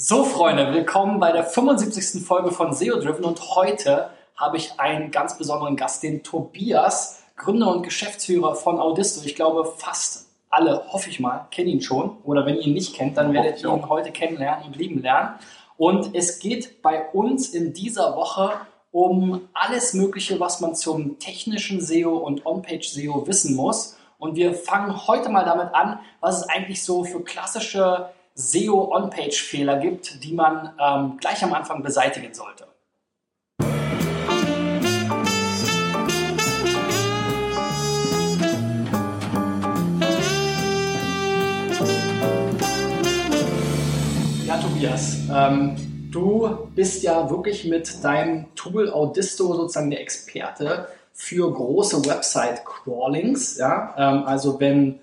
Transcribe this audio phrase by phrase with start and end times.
[0.00, 2.24] So, Freunde, willkommen bei der 75.
[2.24, 7.74] Folge von SEO Driven und heute habe ich einen ganz besonderen Gast, den Tobias, Gründer
[7.74, 9.22] und Geschäftsführer von Audisto.
[9.24, 12.94] Ich glaube, fast alle, hoffe ich mal, kennen ihn schon oder wenn ihr ihn nicht
[12.94, 15.30] kennt, dann werdet ihr ihn heute kennenlernen und lieben lernen.
[15.76, 18.52] Und es geht bei uns in dieser Woche
[18.92, 23.96] um alles Mögliche, was man zum technischen SEO und On-Page SEO wissen muss.
[24.18, 30.22] Und wir fangen heute mal damit an, was es eigentlich so für klassische SEO-On-Page-Fehler gibt,
[30.22, 32.68] die man ähm, gleich am Anfang beseitigen sollte.
[44.46, 51.52] Ja, Tobias, ähm, du bist ja wirklich mit deinem Tool Audisto sozusagen der Experte für
[51.52, 53.58] große Website-Crawlings.
[53.58, 53.94] Ja?
[53.98, 55.00] Ähm, also wenn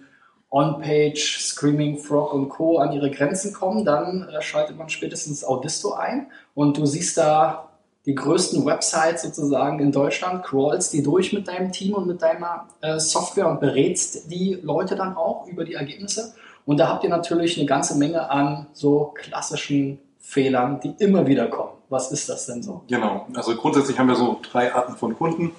[0.49, 2.77] On-Page, Screaming Frog und Co.
[2.77, 7.69] an ihre Grenzen kommen, dann äh, schaltet man spätestens Audisto ein und du siehst da
[8.05, 12.67] die größten Websites sozusagen in Deutschland, crawlst die durch mit deinem Team und mit deiner
[12.81, 16.35] äh, Software und berätst die Leute dann auch über die Ergebnisse.
[16.65, 21.47] Und da habt ihr natürlich eine ganze Menge an so klassischen Fehlern, die immer wieder
[21.47, 21.73] kommen.
[21.89, 22.83] Was ist das denn so?
[22.87, 25.51] Genau, also grundsätzlich haben wir so drei Arten von Kunden.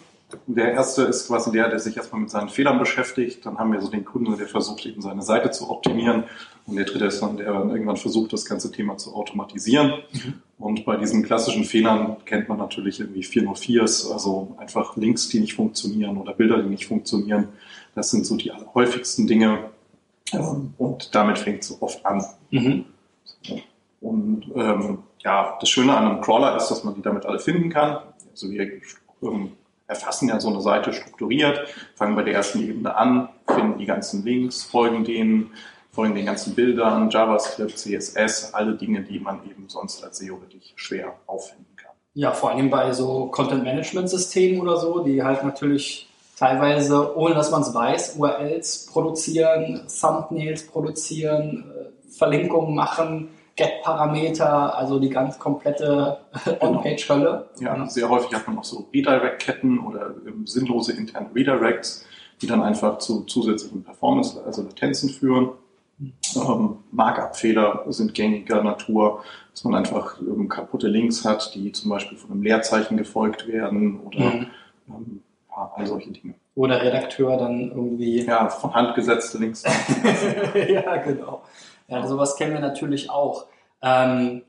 [0.48, 3.46] Der erste ist quasi der, der sich erstmal mit seinen Fehlern beschäftigt.
[3.46, 6.24] Dann haben wir so den Kunden, der versucht, eben seine Seite zu optimieren.
[6.66, 9.92] Und der dritte ist dann, der irgendwann versucht, das ganze Thema zu automatisieren.
[10.12, 10.42] Mhm.
[10.58, 15.54] Und bei diesen klassischen Fehlern kennt man natürlich irgendwie 404s, also einfach Links, die nicht
[15.54, 17.48] funktionieren oder Bilder, die nicht funktionieren.
[17.94, 19.70] Das sind so die häufigsten Dinge.
[20.32, 22.24] Ähm, und damit fängt es oft an.
[22.50, 22.84] Mhm.
[24.00, 27.70] Und ähm, ja, das Schöne an einem Crawler ist, dass man die damit alle finden
[27.70, 27.98] kann.
[28.30, 28.80] Also wir
[29.22, 29.52] ähm,
[29.86, 31.60] erfassen ja so eine Seite strukturiert,
[31.94, 35.52] fangen bei der ersten Ebene an, finden die ganzen Links, folgen denen,
[35.92, 40.72] folgen den ganzen Bildern, JavaScript, CSS, alle Dinge, die man eben sonst als SEO wirklich
[40.76, 41.92] schwer auffinden kann.
[42.14, 47.62] Ja, vor allem bei so Content-Management-Systemen oder so, die halt natürlich teilweise, ohne dass man
[47.62, 56.58] es weiß, URLs produzieren, Thumbnails produzieren, äh, Verlinkungen machen, Get-Parameter, also die ganz komplette genau.
[56.60, 57.48] On-Page-Hölle.
[57.58, 62.04] Ja, sehr häufig hat man auch so Redirect-Ketten oder ähm, sinnlose interne Redirects,
[62.42, 65.50] die dann einfach zu zusätzlichen Performance, also Latenzen führen.
[65.98, 72.18] Ähm, Markup-Fehler sind gängiger Natur, dass man einfach ähm, kaputte Links hat, die zum Beispiel
[72.18, 74.46] von einem Leerzeichen gefolgt werden oder mhm.
[74.88, 76.34] ähm, all solche Dinge.
[76.54, 78.24] Oder Redakteur dann irgendwie.
[78.24, 79.62] Ja, von Hand gesetzte Links.
[80.68, 81.42] ja, genau.
[81.88, 83.46] Ja, sowas kennen wir natürlich auch.
[83.82, 84.42] Ähm,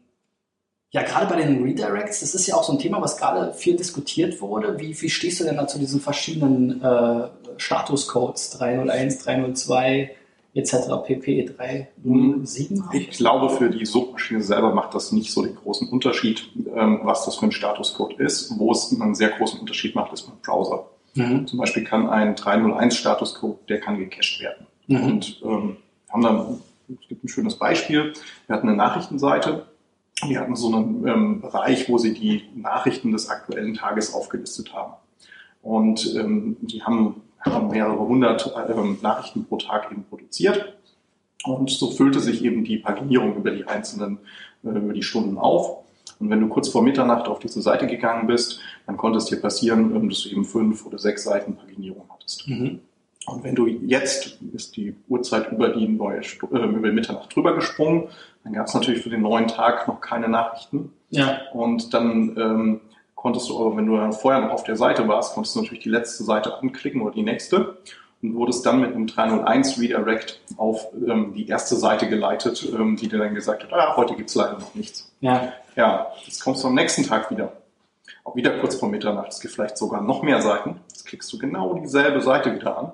[0.91, 3.75] ja, gerade bei den Redirects, das ist ja auch so ein Thema, was gerade viel
[3.75, 4.79] diskutiert wurde.
[4.79, 7.27] Wie, wie stehst du denn da zu diesen verschiedenen äh,
[7.57, 10.15] Statuscodes 301, 302
[10.53, 10.73] etc.
[11.05, 12.83] pp 307?
[12.93, 17.25] Ich glaube, für die Suchmaschine selber macht das nicht so den großen Unterschied, ähm, was
[17.25, 18.57] das für ein Statuscode ist.
[18.57, 20.85] Wo es einen sehr großen Unterschied macht, ist beim Browser.
[21.15, 21.47] Mhm.
[21.47, 24.65] Zum Beispiel kann ein 301 Statuscode, der kann gecached werden.
[24.87, 25.03] Mhm.
[25.03, 25.77] Und ähm,
[26.09, 26.59] haben dann
[26.89, 28.13] es gibt ein schönes Beispiel.
[28.47, 29.67] Wir hatten eine Nachrichtenseite.
[30.25, 34.93] Wir hatten so einen ähm, Bereich, wo sie die Nachrichten des aktuellen Tages aufgelistet haben.
[35.61, 40.77] Und ähm, die haben, haben mehrere hundert ähm, Nachrichten pro Tag eben produziert.
[41.43, 44.19] Und so füllte sich eben die Paginierung über die einzelnen,
[44.63, 45.83] äh, über die Stunden auf.
[46.19, 49.39] Und wenn du kurz vor Mitternacht auf diese Seite gegangen bist, dann konnte es dir
[49.39, 52.47] passieren, ähm, dass du eben fünf oder sechs Seiten Paginierung hattest.
[52.47, 52.79] Mhm.
[53.27, 58.09] Und wenn du jetzt ist die Uhrzeit über die neue äh, über Mitternacht drüber gesprungen,
[58.43, 60.93] dann gab es natürlich für den neuen Tag noch keine Nachrichten.
[61.09, 61.39] Ja.
[61.53, 62.81] Und dann ähm,
[63.15, 65.83] konntest du aber, wenn du dann vorher noch auf der Seite warst, konntest du natürlich
[65.83, 67.77] die letzte Seite anklicken oder die nächste
[68.21, 73.07] und wurdest dann mit einem 301 Redirect auf ähm, die erste Seite geleitet, ähm, die
[73.07, 75.11] dir dann gesagt hat, ah, heute gibt's leider noch nichts.
[75.21, 75.53] Ja.
[75.75, 77.53] Ja, jetzt kommst du am nächsten Tag wieder.
[78.23, 79.29] Auch wieder kurz vor Mitternacht.
[79.29, 80.81] Es gibt vielleicht sogar noch mehr Seiten.
[80.87, 82.91] Jetzt klickst du genau dieselbe Seite wieder an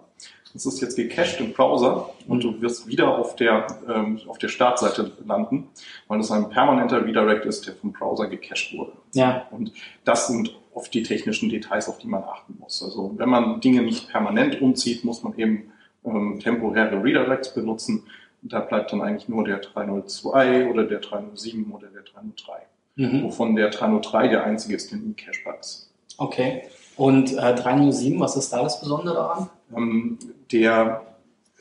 [0.53, 4.49] das ist jetzt gecached im Browser und du wirst wieder auf der, ähm, auf der
[4.49, 5.69] Startseite landen,
[6.07, 8.93] weil das ein permanenter Redirect ist, der vom Browser gecached wurde.
[9.13, 9.47] Ja.
[9.51, 9.73] Und
[10.03, 12.83] das sind oft die technischen Details, auf die man achten muss.
[12.83, 15.71] Also wenn man Dinge nicht permanent umzieht, muss man eben
[16.05, 18.03] ähm, temporäre Redirects benutzen.
[18.41, 22.53] Da bleibt dann eigentlich nur der 302 oder der 307 oder der 303.
[22.95, 23.23] Mhm.
[23.23, 25.91] Wovon der 303 der einzige ist, der nie Cache ist.
[26.17, 26.63] Okay.
[26.95, 29.49] Und äh, 307, was ist da das Besondere daran?
[29.75, 30.19] Ähm,
[30.51, 31.01] der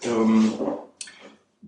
[0.02, 0.52] ähm,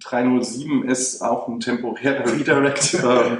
[0.02, 2.94] 307 ist auch ein temporärer Redirect.
[2.94, 3.38] ähm,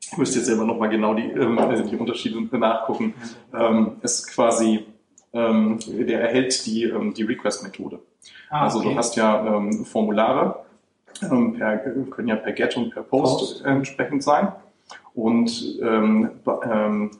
[0.00, 3.14] ich müsste jetzt selber nochmal genau die, ähm, also die Unterschiede nachgucken.
[3.54, 4.86] Ähm, ist quasi,
[5.32, 7.98] ähm, der erhält die, die Request-Methode.
[8.50, 8.90] Ah, also okay.
[8.90, 10.64] du hast ja Formulare
[11.28, 13.64] per, können ja per Get und per Post, Post.
[13.64, 14.52] entsprechend sein.
[15.14, 16.30] Und ähm,
[16.64, 17.10] ähm,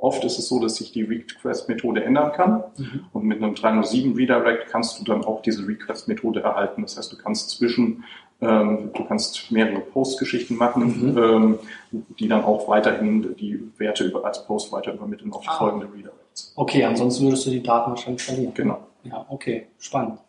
[0.00, 2.64] oft ist es so, dass sich die Request-Methode ändern kann.
[2.76, 3.06] Mhm.
[3.12, 6.82] Und mit einem 307 Redirect kannst du dann auch diese Request-Methode erhalten.
[6.82, 8.04] Das heißt, du kannst zwischen
[8.42, 11.18] ähm, du kannst mehrere Post-Geschichten machen, mhm.
[11.18, 11.58] ähm,
[12.18, 15.58] die dann auch weiterhin die Werte über, als Post weiter übermitteln auf die ah.
[15.58, 16.52] folgende Redirects.
[16.56, 18.54] Okay, ansonsten würdest du die Daten wahrscheinlich verlieren.
[18.54, 18.78] Genau.
[19.04, 20.20] Ja, okay, spannend.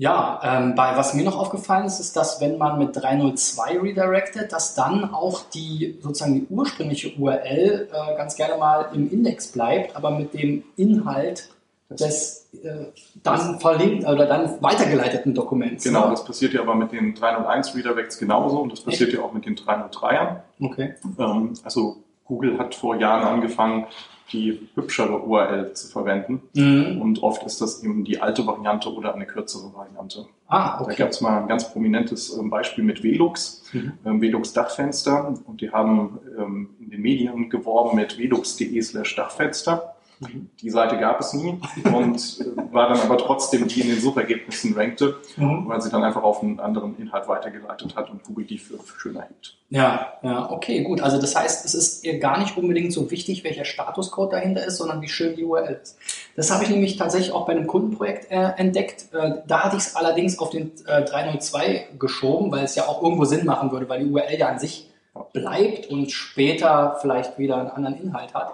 [0.00, 4.52] Ja, ähm, bei, was mir noch aufgefallen ist, ist, dass wenn man mit 302 redirectet,
[4.52, 9.96] dass dann auch die sozusagen die ursprüngliche URL äh, ganz gerne mal im Index bleibt,
[9.96, 11.48] aber mit dem Inhalt
[11.90, 12.92] des äh,
[13.24, 15.82] dann verlinkt oder dann weitergeleiteten Dokuments.
[15.82, 16.10] Genau, ne?
[16.12, 19.18] das passiert ja aber mit den 301 Redirects genauso und das passiert Echt?
[19.18, 20.36] ja auch mit den 303ern.
[20.60, 20.94] Okay.
[21.18, 23.86] Ähm, also Google hat vor Jahren angefangen,
[24.32, 26.42] die hübschere URL zu verwenden.
[26.54, 27.00] Mhm.
[27.00, 30.26] Und oft ist das eben die alte Variante oder eine kürzere Variante.
[30.46, 30.90] Ah, okay.
[30.90, 33.92] Da gab es mal ein ganz prominentes ähm, Beispiel mit Velux, mhm.
[34.04, 35.34] ähm, Velux Dachfenster.
[35.46, 39.94] Und die haben ähm, in den Medien geworben mit velux.de slash Dachfenster.
[40.20, 40.50] Mhm.
[40.60, 44.74] Die Seite gab es nie und äh, war dann aber trotzdem die in den Suchergebnissen
[44.74, 45.68] rankte, mhm.
[45.68, 49.22] weil sie dann einfach auf einen anderen Inhalt weitergeleitet hat und Google die für, schöner
[49.22, 49.56] hielt.
[49.70, 51.02] Ja, ja, okay, gut.
[51.02, 54.78] Also das heißt, es ist ihr gar nicht unbedingt so wichtig, welcher Statuscode dahinter ist,
[54.78, 55.98] sondern wie schön die URL ist.
[56.36, 59.12] Das habe ich nämlich tatsächlich auch bei einem Kundenprojekt äh, entdeckt.
[59.12, 63.02] Äh, da hatte ich es allerdings auf den äh, 302 geschoben, weil es ja auch
[63.02, 64.88] irgendwo Sinn machen würde, weil die URL ja an sich
[65.32, 68.52] bleibt und später vielleicht wieder einen anderen Inhalt hat.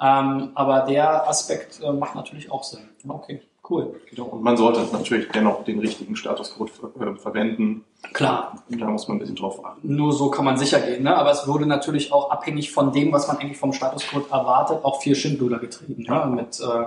[0.00, 2.88] Ähm, aber der Aspekt äh, macht natürlich auch Sinn.
[3.08, 3.40] Okay,
[3.70, 3.98] cool.
[4.10, 4.26] Genau.
[4.26, 7.84] Und man sollte natürlich dennoch den richtigen Statuscode ver äh, verwenden.
[8.12, 8.62] Klar.
[8.68, 9.94] Und da muss man ein bisschen drauf achten.
[9.94, 11.04] Nur so kann man sicher gehen.
[11.04, 11.16] Ne?
[11.16, 15.00] Aber es wurde natürlich auch abhängig von dem, was man eigentlich vom Statuscode erwartet, auch
[15.00, 16.04] viel Schindluder getrieben.
[16.06, 16.26] Ja.
[16.26, 16.36] Ne?
[16.36, 16.86] Mit äh,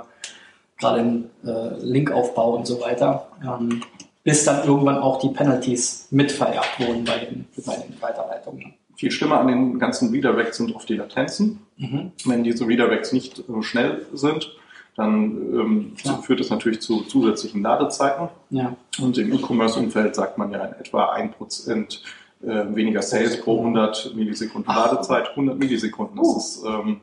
[0.78, 3.28] gerade im äh, Linkaufbau und so weiter.
[3.44, 3.82] Ähm,
[4.24, 8.76] bis dann irgendwann auch die Penalties mitvererbt wurden bei den, bei den Weiterleitungen.
[9.00, 11.66] Viel schlimmer an den ganzen Redirects sind oft die Latenzen.
[11.78, 12.12] Mhm.
[12.25, 14.54] Wenn diese Redirects nicht äh, schnell sind,
[14.98, 16.18] dann ähm, ja.
[16.18, 18.28] führt das natürlich zu zusätzlichen Ladezeiten.
[18.50, 18.75] Ja.
[19.00, 22.00] Und im E-Commerce-Umfeld sagt man ja in etwa 1%
[22.44, 25.30] äh, weniger Sales pro 100 Millisekunden Ladezeit.
[25.30, 26.38] 100 Millisekunden, das uh.
[26.38, 27.00] ist ähm,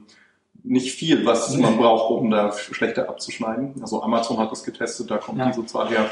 [0.65, 3.73] nicht viel, was man braucht, um da schlechter abzuschneiden.
[3.81, 5.47] Also Amazon hat das getestet, da kommt ja.
[5.47, 6.11] diese Zahl her.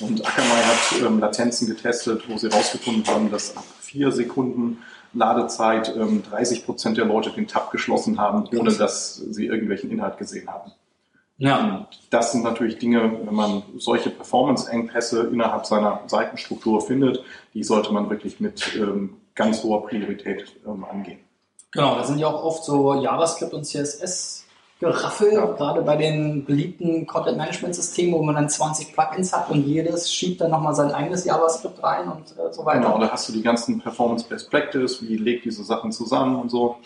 [0.00, 4.78] Und Akamai hat ähm, Latenzen getestet, wo sie herausgefunden haben, dass ab vier Sekunden
[5.14, 10.18] Ladezeit 30 ähm, Prozent der Leute den Tab geschlossen haben, ohne dass sie irgendwelchen Inhalt
[10.18, 10.72] gesehen haben.
[11.38, 11.58] Ja.
[11.58, 17.22] Und das sind natürlich Dinge, wenn man solche Performance-Engpässe innerhalb seiner Seitenstruktur findet,
[17.52, 21.18] die sollte man wirklich mit ähm, ganz hoher Priorität ähm, angehen.
[21.72, 24.41] Genau, da sind ja auch oft so JavaScript und CSS
[24.82, 25.46] Geraffel, ja.
[25.46, 30.50] gerade bei den beliebten Content-Management-Systemen, wo man dann 20 Plugins hat und jedes schiebt dann
[30.50, 32.80] nochmal sein eigenes JavaScript rein und äh, so weiter.
[32.80, 36.50] Genau, da hast du die ganzen Performance Best Practice, wie legt diese Sachen zusammen und
[36.50, 36.76] so.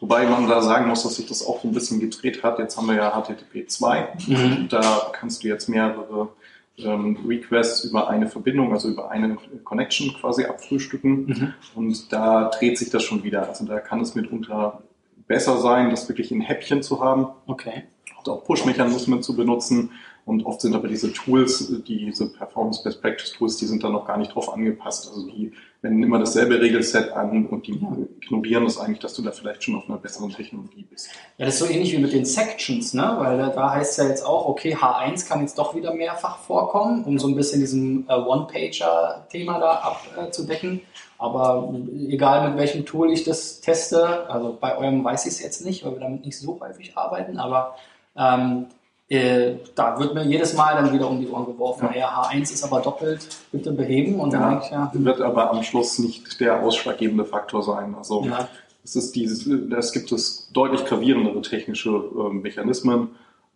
[0.00, 2.58] Wobei man da sagen muss, dass sich das auch so ein bisschen gedreht hat.
[2.58, 4.08] Jetzt haben wir ja HTTP 2.
[4.26, 4.68] Mhm.
[4.68, 6.28] Da kannst du jetzt mehrere
[6.76, 11.26] ähm, Requests über eine Verbindung, also über eine Connection quasi abfrühstücken.
[11.26, 11.54] Mhm.
[11.76, 13.48] Und da dreht sich das schon wieder.
[13.48, 14.82] Also da kann es mitunter
[15.26, 17.28] besser sein, das wirklich in Häppchen zu haben.
[17.46, 17.84] Okay.
[18.18, 19.90] Und auch Push-Mechanismen zu benutzen.
[20.26, 24.06] Und oft sind aber diese Tools, diese Performance Best Practice Tools, die sind da noch
[24.06, 25.08] gar nicht drauf angepasst.
[25.08, 27.78] Also die wenden immer dasselbe Regelset an und die
[28.22, 31.10] ignorieren das eigentlich, dass du da vielleicht schon auf einer besseren Technologie bist.
[31.36, 33.16] Ja, das ist so ähnlich wie mit den Sections, ne?
[33.18, 37.18] Weil da heißt ja jetzt auch, okay, H1 kann jetzt doch wieder mehrfach vorkommen, um
[37.18, 40.80] so ein bisschen diesem äh, One-Pager-Thema da abzudecken.
[41.18, 41.72] Aber
[42.08, 45.84] egal mit welchem Tool ich das teste, also bei eurem weiß ich es jetzt nicht,
[45.84, 47.76] weil wir damit nicht so häufig arbeiten, aber
[48.16, 48.66] ähm,
[49.14, 52.64] äh, da wird mir jedes Mal dann wieder um die Ohren geworfen, naja, H1 ist
[52.64, 54.20] aber doppelt, bitte beheben.
[54.20, 57.94] Und ja, ich, ja, wird aber am Schluss nicht der ausschlaggebende Faktor sein.
[57.94, 58.48] Also ja.
[58.82, 63.10] es ist dieses, es gibt es deutlich gravierendere technische äh, Mechanismen.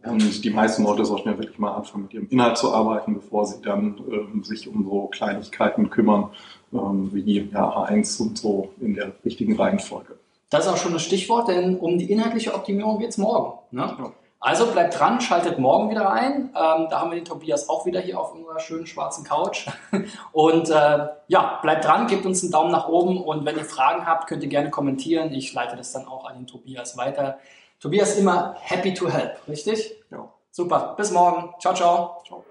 [0.05, 3.47] Und die meisten Leute sollten ja wirklich mal anfangen, mit ihrem Inhalt zu arbeiten, bevor
[3.47, 6.31] sie dann ähm, sich um so Kleinigkeiten kümmern,
[6.73, 10.15] ähm, wie ja, H1 und so in der richtigen Reihenfolge.
[10.51, 13.59] Das ist auch schon ein Stichwort, denn um die inhaltliche Optimierung geht es morgen.
[13.71, 13.83] Ne?
[13.99, 14.13] Ja.
[14.41, 16.51] Also bleibt dran, schaltet morgen wieder ein.
[16.55, 19.67] Ähm, da haben wir den Tobias auch wieder hier auf unserer schönen schwarzen Couch.
[20.33, 24.07] Und äh, ja, bleibt dran, gebt uns einen Daumen nach oben und wenn ihr Fragen
[24.07, 25.33] habt, könnt ihr gerne kommentieren.
[25.33, 27.39] Ich leite das dann auch an den Tobias weiter.
[27.81, 29.95] Tobias immer happy to help, richtig?
[30.11, 30.29] Ja.
[30.51, 31.55] Super, bis morgen.
[31.61, 32.23] Ciao, ciao.
[32.27, 32.45] Ciao.